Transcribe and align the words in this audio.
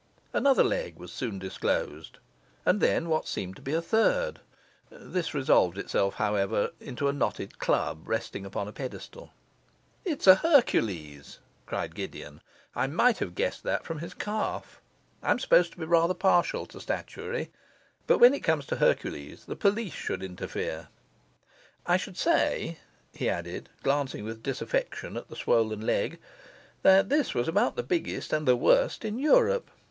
Another 0.33 0.63
leg 0.63 0.97
was 0.97 1.11
soon 1.13 1.37
disclosed, 1.37 2.17
and 2.65 2.81
then 2.81 3.07
what 3.07 3.27
seemed 3.27 3.55
to 3.57 3.61
be 3.61 3.73
a 3.75 3.83
third. 3.83 4.39
This 4.89 5.35
resolved 5.35 5.77
itself, 5.77 6.15
however, 6.15 6.71
into 6.79 7.07
a 7.07 7.13
knotted 7.13 7.59
club 7.59 8.07
resting 8.07 8.43
upon 8.43 8.67
a 8.67 8.71
pedestal. 8.71 9.31
'It 10.03 10.19
is 10.19 10.25
a 10.25 10.33
Hercules,' 10.33 11.37
cried 11.67 11.93
Gideon; 11.93 12.41
'I 12.75 12.87
might 12.87 13.19
have 13.19 13.35
guessed 13.35 13.61
that 13.61 13.85
from 13.85 13.99
his 13.99 14.15
calf. 14.15 14.81
I'm 15.21 15.37
supposed 15.37 15.71
to 15.73 15.77
be 15.77 15.85
rather 15.85 16.15
partial 16.15 16.65
to 16.65 16.81
statuary, 16.81 17.51
but 18.07 18.17
when 18.17 18.33
it 18.33 18.39
comes 18.43 18.65
to 18.65 18.77
Hercules, 18.77 19.45
the 19.45 19.55
police 19.55 19.93
should 19.93 20.23
interfere. 20.23 20.87
I 21.85 21.97
should 21.97 22.17
say,' 22.17 22.79
he 23.13 23.29
added, 23.29 23.69
glancing 23.83 24.23
with 24.25 24.41
disaffection 24.41 25.15
at 25.15 25.27
the 25.29 25.35
swollen 25.35 25.81
leg, 25.81 26.17
'that 26.81 27.09
this 27.09 27.35
was 27.35 27.47
about 27.47 27.75
the 27.75 27.83
biggest 27.83 28.33
and 28.33 28.47
the 28.47 28.55
worst 28.55 29.05
in 29.05 29.19
Europe. 29.19 29.69